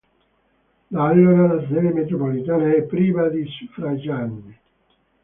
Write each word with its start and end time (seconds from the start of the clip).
Da 0.87 1.03
allora 1.03 1.45
la 1.53 1.61
sede 1.67 1.93
metropolitana 1.93 2.73
è 2.73 2.81
priva 2.81 3.29
di 3.29 3.45
suffraganee. 3.45 4.59